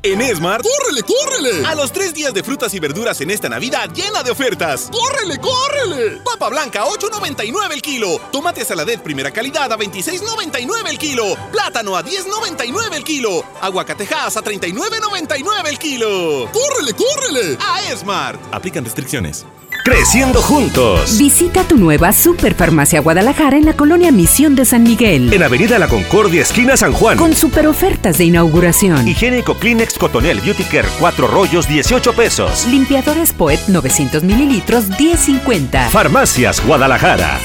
[0.00, 1.66] En Esmart, ¡córrele, córrele!
[1.66, 4.88] A los tres días de frutas y verduras en esta Navidad llena de ofertas.
[4.92, 6.20] ¡Córrele, córrele!
[6.24, 8.20] Papa blanca, 8.99 el kilo.
[8.30, 11.24] Tomate saladet primera calidad a 26.99 el kilo.
[11.50, 13.44] Plátano a 10.99 el kilo.
[13.60, 16.48] Aguacatejas a 39.99 el kilo.
[16.52, 17.58] ¡Córrele, córrele!
[17.60, 18.40] A Esmart.
[18.54, 19.46] Aplican restricciones.
[19.88, 21.16] Creciendo juntos.
[21.16, 25.32] Visita tu nueva Superfarmacia Guadalajara en la colonia Misión de San Miguel.
[25.32, 27.16] En Avenida La Concordia, esquina San Juan.
[27.16, 29.08] Con super ofertas de inauguración.
[29.08, 32.66] Higiénico Kleenex Cotonel Beauty Care 4 rollos 18 pesos.
[32.66, 35.88] Limpiadores Poet 900 mililitros 10.50.
[35.88, 37.38] Farmacias Guadalajara.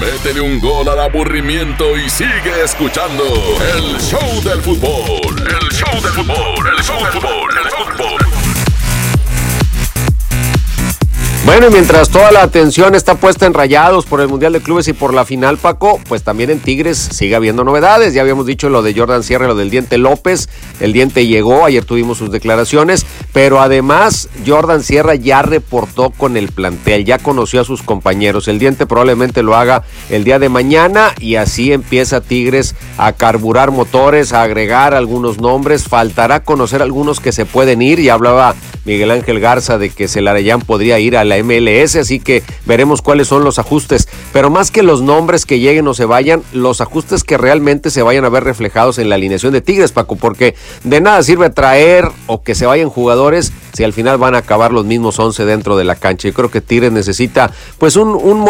[0.00, 3.24] Métele un gol al aburrimiento y sigue escuchando
[3.76, 5.36] el show del fútbol.
[5.38, 8.41] El show del fútbol, el show del fútbol, el show del fútbol.
[11.44, 14.86] Bueno, y mientras toda la atención está puesta en Rayados por el Mundial de Clubes
[14.86, 18.14] y por la final, Paco, pues también en Tigres sigue habiendo novedades.
[18.14, 20.48] Ya habíamos dicho lo de Jordan Sierra, lo del Diente López.
[20.78, 26.46] El Diente llegó, ayer tuvimos sus declaraciones, pero además Jordan Sierra ya reportó con el
[26.46, 28.46] plantel, ya conoció a sus compañeros.
[28.46, 33.72] El Diente probablemente lo haga el día de mañana y así empieza Tigres a carburar
[33.72, 35.88] motores, a agregar algunos nombres.
[35.88, 38.00] Faltará conocer algunos que se pueden ir.
[38.00, 42.42] Ya hablaba Miguel Ángel Garza de que Celarayán podría ir a la MLS, así que
[42.66, 44.08] veremos cuáles son los ajustes.
[44.32, 48.02] Pero más que los nombres que lleguen o se vayan, los ajustes que realmente se
[48.02, 52.08] vayan a ver reflejados en la alineación de Tigres, Paco, porque de nada sirve traer
[52.26, 55.76] o que se vayan jugadores si al final van a acabar los mismos 11 dentro
[55.76, 56.28] de la cancha.
[56.28, 58.42] Yo creo que Tigres necesita pues un, un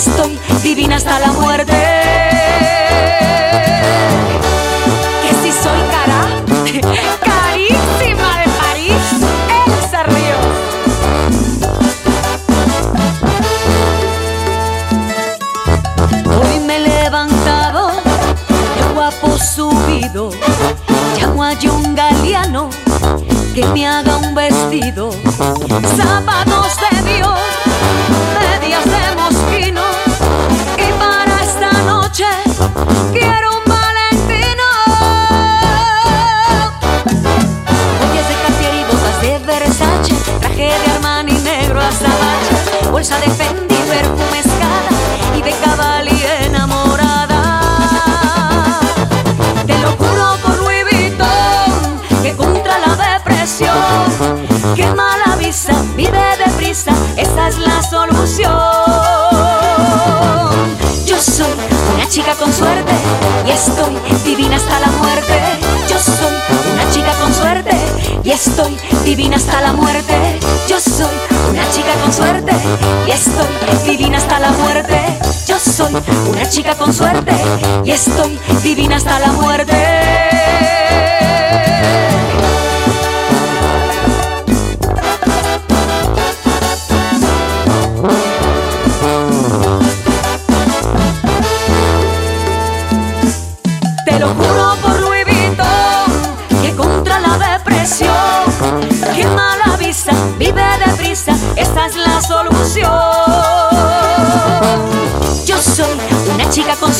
[0.07, 1.73] estoy divina hasta la muerte.
[5.21, 6.21] Que si soy cara,
[7.25, 9.03] carísima de París,
[9.65, 10.45] Elsa Ríos.
[16.37, 17.91] Hoy me he levantado,
[18.79, 20.31] el guapo subido.
[21.17, 22.69] Llamo a un Galeano
[23.53, 25.11] que me haga un vestido.
[25.97, 26.88] Zapatos de
[63.49, 63.95] y estoy
[64.25, 65.39] divina hasta la muerte.
[65.89, 66.35] Yo soy
[66.71, 67.75] una chica con suerte
[68.23, 70.39] y estoy divina hasta la muerte.
[70.67, 71.15] Yo soy
[71.49, 72.53] una chica con suerte
[73.07, 75.01] y estoy divina hasta la muerte.
[75.47, 75.93] Yo soy
[76.29, 77.33] una chica con suerte
[77.83, 80.68] y estoy divina hasta la muerte.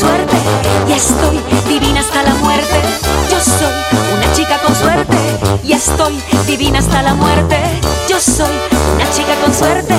[0.00, 0.36] Suerte
[0.88, 2.80] y estoy divina hasta la muerte.
[3.30, 3.74] Yo soy
[4.16, 5.16] una chica con suerte
[5.62, 7.58] y estoy divina hasta la muerte.
[8.08, 8.54] Yo soy
[8.94, 9.94] una chica con suerte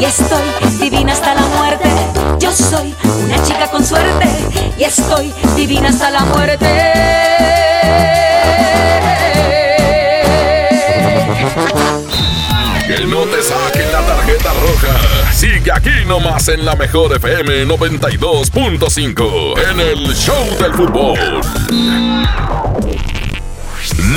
[0.00, 1.90] y estoy divina hasta la muerte.
[2.38, 2.94] Yo soy
[3.24, 4.26] una chica con suerte
[4.78, 7.12] y estoy divina hasta la muerte.
[12.94, 15.32] Que no te saquen la tarjeta roja.
[15.32, 21.18] Sigue aquí nomás en la mejor FM 92.5 en el Show del Fútbol.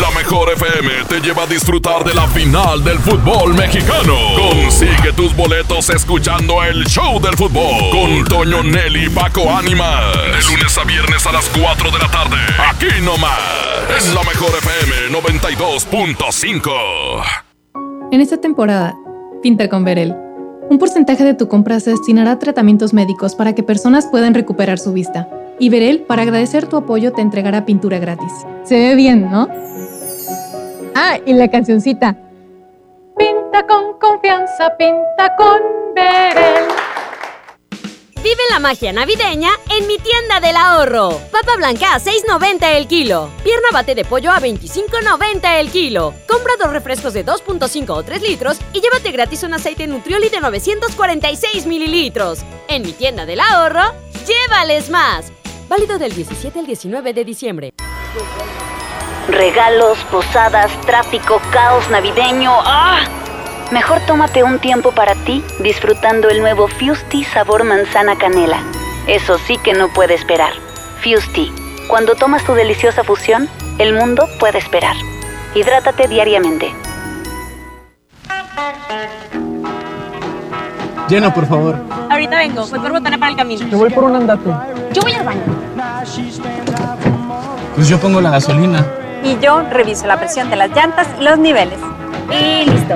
[0.02, 4.18] La mejor FM te lleva a disfrutar de la final del fútbol mexicano.
[4.36, 10.14] Consigue tus boletos escuchando el Show del Fútbol con Toño Nelly y Paco Ánimas.
[10.14, 12.36] De lunes a viernes a las 4 de la tarde.
[12.70, 13.40] Aquí nomás
[14.06, 17.45] en la mejor FM 92.5.
[18.16, 18.98] En esta temporada,
[19.42, 20.16] pinta con Verel.
[20.70, 24.80] Un porcentaje de tu compra se destinará a tratamientos médicos para que personas puedan recuperar
[24.80, 25.28] su vista.
[25.60, 28.32] Y Verel, para agradecer tu apoyo, te entregará pintura gratis.
[28.64, 29.50] Se ve bien, ¿no?
[30.96, 32.16] Ah, y la cancioncita.
[33.18, 35.60] Pinta con confianza, pinta con
[35.94, 36.85] Verel.
[38.26, 41.22] Vive la magia navideña en mi tienda del ahorro.
[41.32, 43.30] Papa blanca a 6.90 el kilo.
[43.44, 46.12] Pierna bate de pollo a 25.90 el kilo.
[46.28, 50.40] Compra dos refrescos de 2.5 o 3 litros y llévate gratis un aceite Nutrioli de
[50.40, 52.40] 946 mililitros.
[52.68, 53.94] En mi tienda del ahorro,
[54.26, 55.32] llévales más.
[55.70, 57.74] Válido del 17 al 19 de diciembre.
[59.28, 62.52] Regalos, posadas, tráfico, caos navideño.
[62.64, 63.25] ¡Ah!
[63.76, 68.60] Mejor tómate un tiempo para ti disfrutando el nuevo Fusti sabor manzana canela.
[69.06, 70.54] Eso sí que no puede esperar.
[71.04, 71.52] Fusti.
[71.90, 74.96] Cuando tomas tu deliciosa fusión, el mundo puede esperar.
[75.54, 76.74] Hidrátate diariamente.
[81.10, 81.76] Llena, por favor.
[82.10, 83.68] Ahorita vengo, voy por botana para el camino.
[83.68, 84.52] Yo voy por un andate.
[84.94, 85.44] Yo voy al baño.
[87.76, 88.86] Pues yo pongo la gasolina.
[89.22, 91.78] Y yo reviso la presión de las llantas y los niveles.
[92.32, 92.96] Y listo.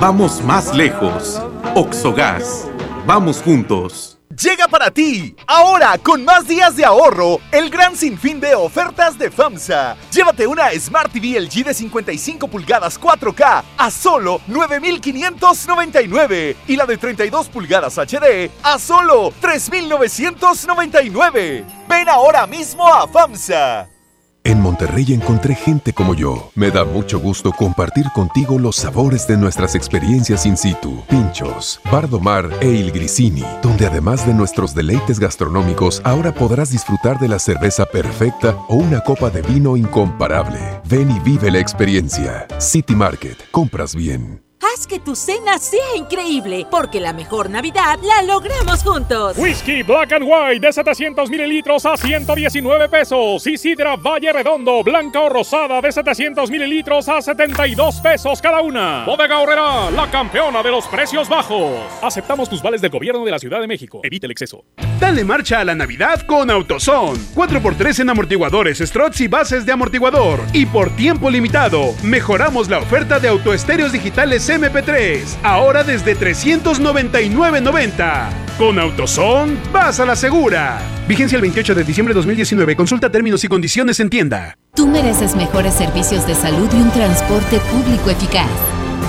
[0.00, 1.42] Vamos más lejos.
[1.74, 2.68] Oxogas.
[3.04, 4.16] Vamos juntos.
[4.40, 5.34] llega para ti.
[5.44, 9.96] Ahora, con más días de ahorro, el gran sinfín de ofertas de FAMSA.
[10.12, 16.96] Llévate una Smart TV LG de 55 pulgadas 4K a solo 9,599 y la de
[16.96, 21.64] 32 pulgadas HD a solo 3,999.
[21.88, 23.97] Ven ahora mismo a FAMSA.
[24.44, 26.50] En Monterrey encontré gente como yo.
[26.54, 31.02] Me da mucho gusto compartir contigo los sabores de nuestras experiencias in situ.
[31.08, 37.28] Pinchos, Bardomar e Il Grisini, donde además de nuestros deleites gastronómicos, ahora podrás disfrutar de
[37.28, 40.58] la cerveza perfecta o una copa de vino incomparable.
[40.84, 42.46] Ven y vive la experiencia.
[42.58, 44.47] City Market, compras bien.
[44.60, 49.38] Haz que tu cena sea increíble, porque la mejor Navidad la logramos juntos.
[49.38, 53.46] Whisky Black and White de 700 mililitros a 119 pesos.
[53.46, 59.04] Y sidra Valle Redondo, blanca o rosada de 700 mililitros a 72 pesos cada una.
[59.04, 61.78] Bodega Horrera, la campeona de los precios bajos.
[62.02, 64.00] Aceptamos tus vales del gobierno de la Ciudad de México.
[64.02, 64.64] Evita el exceso.
[64.98, 67.16] Dale marcha a la Navidad con AutoZone.
[67.36, 70.40] 4x3 en amortiguadores, struts y bases de amortiguador.
[70.52, 75.38] Y por tiempo limitado, mejoramos la oferta de autoestéreos digitales MP3.
[75.42, 78.28] Ahora desde 399.90.
[78.58, 80.80] Con AutoZone, vas a la segura.
[81.06, 82.76] Vigencia el 28 de diciembre de 2019.
[82.76, 84.56] Consulta términos y condiciones en tienda.
[84.74, 88.48] Tú mereces mejores servicios de salud y un transporte público eficaz.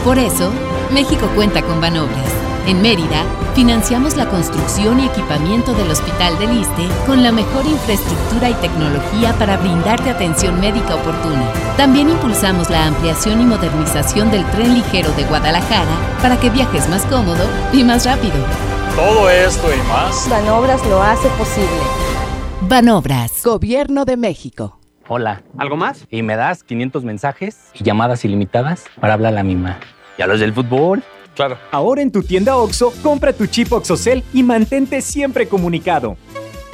[0.04, 0.52] Por eso,
[0.92, 2.32] México cuenta con Banobras.
[2.68, 3.24] En Mérida,
[3.60, 9.34] financiamos la construcción y equipamiento del Hospital del Iste con la mejor infraestructura y tecnología
[9.34, 11.51] para brindarte atención médica oportuna.
[11.76, 15.91] También impulsamos la ampliación y modernización del tren ligero de Guadalajara
[16.22, 17.43] para que viajes más cómodo
[17.74, 18.38] y más rápido.
[18.95, 20.30] Todo esto y más.
[20.30, 21.68] Banobras lo hace posible.
[22.62, 23.43] Banobras.
[23.43, 24.80] Gobierno de México.
[25.10, 25.43] Hola.
[25.57, 26.07] ¿Algo más?
[26.10, 29.80] Y me das 500 mensajes y llamadas ilimitadas para hablar a la misma.
[30.18, 31.03] ¿Y a los del fútbol?
[31.40, 31.58] Claro.
[31.72, 36.18] Ahora en tu tienda OXO, compra tu chip OXOCEL y mantente siempre comunicado.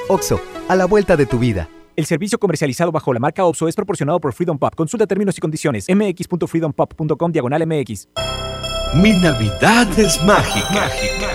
[0.10, 1.70] OXO, a la vuelta de tu vida.
[1.96, 4.74] El servicio comercializado bajo la marca OPSO es proporcionado por Freedom Pop.
[4.74, 5.86] Consulta términos y condiciones.
[5.88, 8.08] mx.freedompop.com diagonal mx.
[8.96, 10.74] Mi Navidad es mágica.
[10.74, 11.35] mágica.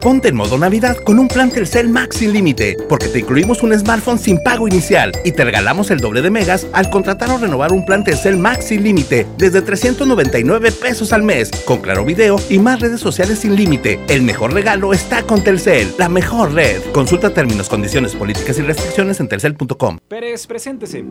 [0.00, 3.76] Ponte en modo Navidad con un plan Telcel Max sin límite, porque te incluimos un
[3.76, 7.72] smartphone sin pago inicial y te regalamos el doble de megas al contratar o renovar
[7.72, 12.60] un plan Telcel Max sin límite desde 399 pesos al mes, con claro video y
[12.60, 13.98] más redes sociales sin límite.
[14.08, 16.80] El mejor regalo está con Telcel, la mejor red.
[16.92, 19.98] Consulta términos, condiciones, políticas y restricciones en telcel.com.
[20.06, 21.04] Pérez, preséntese.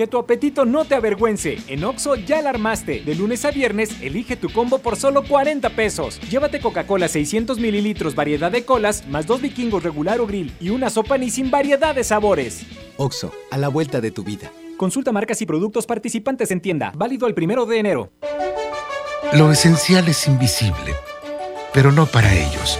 [0.00, 1.58] Que tu apetito no te avergüence.
[1.68, 3.02] En Oxo ya la armaste.
[3.04, 6.18] De lunes a viernes, elige tu combo por solo 40 pesos.
[6.30, 10.88] Llévate Coca-Cola 600 mililitros, variedad de colas, más dos vikingos regular o grill y una
[10.88, 12.62] sopa ni sin variedad de sabores.
[12.96, 14.50] Oxo, a la vuelta de tu vida.
[14.78, 16.92] Consulta marcas y productos participantes en tienda.
[16.96, 18.10] Válido el primero de enero.
[19.34, 20.94] Lo esencial es invisible,
[21.74, 22.78] pero no para ellos.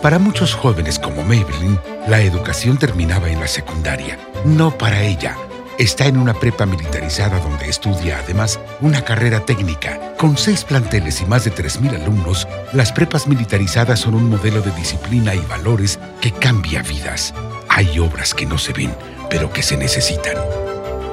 [0.00, 4.16] Para muchos jóvenes como Maybelline, la educación terminaba en la secundaria.
[4.44, 5.36] No para ella
[5.78, 10.14] está en una prepa militarizada donde estudia además una carrera técnica.
[10.18, 14.70] Con seis planteles y más de 3.000 alumnos, las prepas militarizadas son un modelo de
[14.72, 17.34] disciplina y valores que cambia vidas.
[17.68, 18.94] Hay obras que no se ven,
[19.30, 20.36] pero que se necesitan.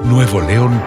[0.04, 0.82] Nuevo León,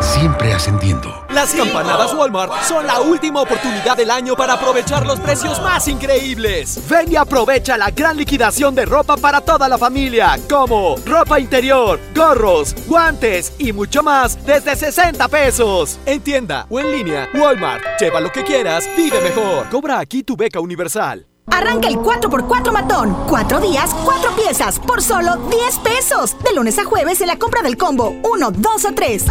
[0.00, 1.24] siempre ascendiendo.
[1.30, 6.80] Las campanadas Walmart son la última oportunidad del año para aprovechar los precios más increíbles.
[6.88, 12.00] Ven y aprovecha la gran liquidación de ropa para toda la familia, como ropa interior,
[12.14, 15.98] gorros, guantes y mucho más desde 60 pesos.
[16.06, 17.82] En tienda o en línea, Walmart.
[18.00, 19.68] Lleva lo que quieras, vive mejor.
[19.70, 21.26] Cobra aquí tu beca universal.
[21.50, 23.16] Arranca el 4x4 matón.
[23.28, 26.36] Cuatro días, cuatro piezas, por solo 10 pesos.
[26.42, 29.24] De lunes a jueves en la compra del combo 1, 2 o 3.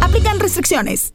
[0.00, 1.14] Aplican restricciones.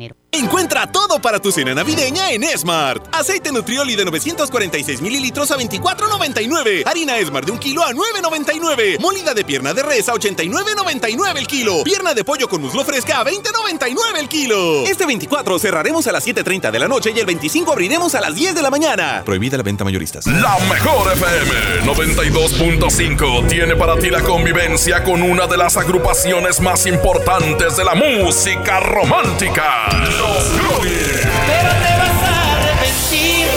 [0.01, 0.20] dinero.
[0.33, 3.05] Encuentra todo para tu cena navideña en Smart.
[3.11, 6.83] Aceite Nutrioli de 946 mililitros a 24.99.
[6.85, 8.97] Harina Smart de un kilo a 9.99.
[9.01, 11.83] Molida de pierna de res a 89.99 el kilo.
[11.83, 14.85] Pierna de pollo con muslo fresca a 20.99 el kilo.
[14.85, 18.33] Este 24 cerraremos a las 7.30 de la noche y el 25 abriremos a las
[18.33, 19.23] 10 de la mañana.
[19.25, 20.25] Prohibida la venta mayoristas.
[20.27, 26.85] La mejor FM 92.5 tiene para ti la convivencia con una de las agrupaciones más
[26.85, 29.89] importantes de la música romántica.
[30.21, 31.27] Los Goonies.
[31.47, 33.47] Pero te vas a arrepentir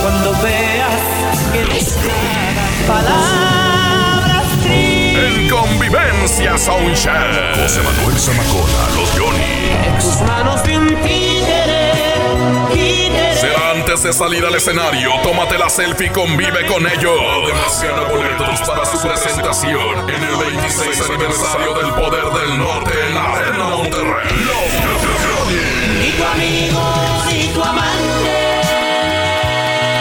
[0.00, 1.00] cuando veas
[1.52, 1.62] que
[1.92, 5.36] tragan palabras tristes.
[5.36, 7.56] En Convivencia Soundcheck.
[7.56, 10.00] José Manuel Zamacona, Los Johnny.
[10.00, 10.94] Tus manos de un.
[13.44, 17.20] Será antes de salir al escenario, tómate la selfie y convive con ellos.
[17.44, 23.14] Además, gana boletos para su presentación en el 26 aniversario del Poder del Norte en
[23.14, 25.13] la Arena Monterrey.
[25.46, 26.82] Ni tu amigo,
[27.30, 28.62] ni tu amante.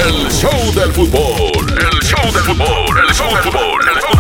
[0.07, 1.53] el show del fútbol.
[1.79, 4.14] El show del fútbol, el show del fútbol, el show del fútbol.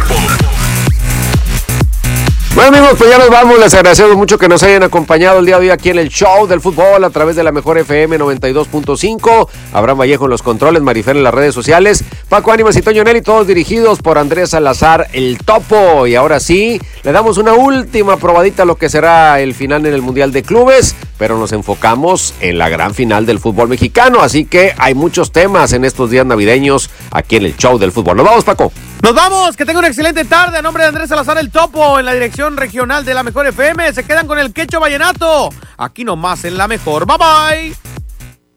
[2.64, 3.58] Bueno amigos, pues ya nos vamos.
[3.58, 6.46] Les agradecemos mucho que nos hayan acompañado el día de hoy aquí en el show
[6.46, 9.48] del fútbol a través de la mejor FM 92.5.
[9.74, 13.20] Abraham Vallejo en los controles, Marifer en las redes sociales, Paco Ánimas y Toño Nelly,
[13.20, 16.06] todos dirigidos por Andrés Salazar, el topo.
[16.06, 19.92] Y ahora sí, le damos una última probadita a lo que será el final en
[19.92, 24.20] el Mundial de Clubes, pero nos enfocamos en la gran final del fútbol mexicano.
[24.20, 28.16] Así que hay muchos temas en estos días navideños aquí en el show del fútbol.
[28.16, 28.72] Nos vamos, Paco.
[29.02, 30.58] Nos vamos, que tenga una excelente tarde.
[30.58, 33.92] A nombre de Andrés Salazar el Topo en la dirección regional de la Mejor FM.
[33.92, 35.50] Se quedan con el Quecho Vallenato.
[35.76, 37.06] Aquí nomás en la Mejor.
[37.06, 37.94] Bye bye.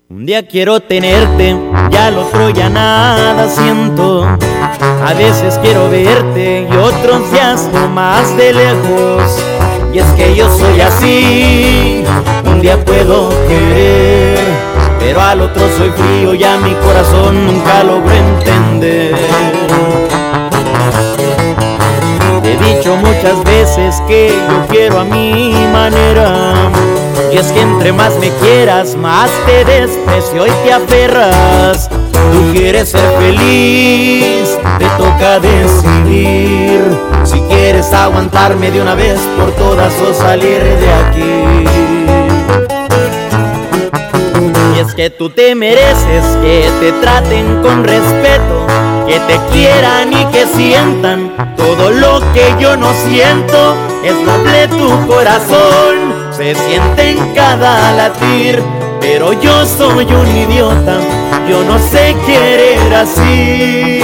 [0.09, 1.53] Un día quiero tenerte,
[1.91, 4.23] ya al otro ya nada siento.
[4.23, 9.66] A veces quiero verte y otros días más de lejos.
[9.97, 12.03] Y es que yo soy así,
[12.45, 14.37] un día puedo querer,
[14.99, 19.15] pero al otro soy frío, ya mi corazón nunca logró entender.
[22.43, 26.46] Te he dicho muchas veces que yo quiero a mi manera.
[27.38, 31.88] Y es que entre más me quieras, más te desprecio y te aferras.
[31.88, 36.81] Tú quieres ser feliz, te toca decidir.
[37.23, 41.67] Si quieres aguantarme de una vez por todas o salir de aquí.
[44.75, 48.65] Y es que tú te mereces que te traten con respeto,
[49.05, 53.75] que te quieran y que sientan todo lo que yo no siento.
[54.03, 58.61] Es noble tu corazón, se siente en cada latir,
[59.01, 60.99] pero yo soy un idiota,
[61.49, 64.03] yo no sé querer así.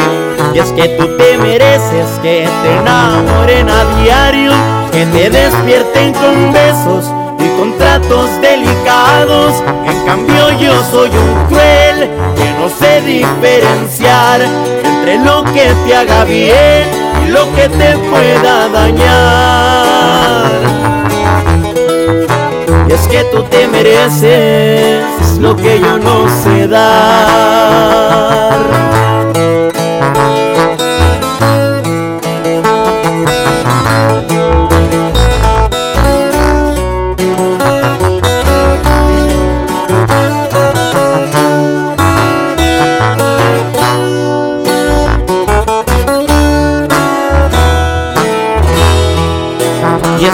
[0.51, 4.51] Y es que tú te mereces que te enamoren a diario,
[4.91, 7.05] que te despierten con besos
[7.37, 9.53] y con tratos delicados.
[9.85, 14.41] En cambio yo soy un cruel que no sé diferenciar
[14.83, 16.87] entre lo que te haga bien
[17.27, 20.02] y lo que te pueda dañar.
[22.93, 25.03] Es que tú te mereces
[25.39, 27.93] lo que yo no sé dar.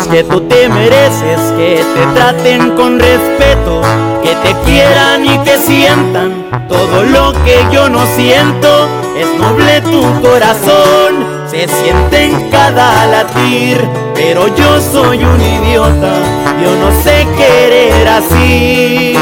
[0.10, 3.82] Que tú te mereces que te traten con respeto,
[4.24, 8.88] que te quieran y que sientan todo lo que yo no siento.
[9.16, 16.14] Es noble tu corazón, se siente en cada latir, pero yo soy un idiota,
[16.62, 19.16] yo no sé querer así.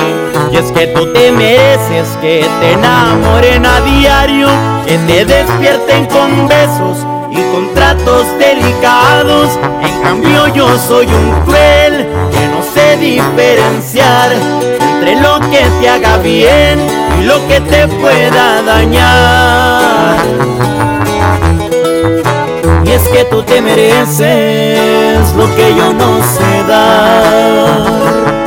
[0.52, 4.48] Y es que tú te mereces que te enamoren a diario,
[4.86, 9.58] que te despierten con besos y con tratos delicados.
[9.82, 14.32] En cambio yo soy un cruel que no sé diferenciar
[14.80, 16.80] entre lo que te haga bien
[17.20, 20.18] y lo que te pueda dañar.
[22.86, 28.47] Y es que tú te mereces lo que yo no sé dar.